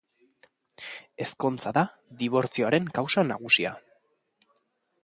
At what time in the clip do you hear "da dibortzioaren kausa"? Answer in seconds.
1.79-3.27